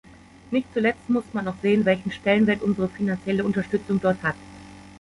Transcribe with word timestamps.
Nicht 0.49 0.73
zuletzt 0.73 1.11
muss 1.11 1.25
man 1.31 1.47
auch 1.47 1.57
sehen, 1.61 1.85
welchen 1.85 2.11
Stellenwert 2.11 2.63
unsere 2.63 2.89
finanzielle 2.89 3.43
Unterstützung 3.43 4.01
dort 4.01 4.23
hat. 4.23 4.33